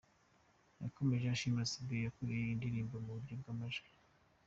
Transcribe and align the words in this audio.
"Yakomeje 0.83 1.25
ashimira 1.27 1.69
studio 1.71 1.97
yakoreye 2.07 2.41
iyi 2.43 2.57
ndirimbo 2.59 2.95
mu 3.05 3.11
buryo 3.15 3.33
bw'amajwi. 3.41 3.89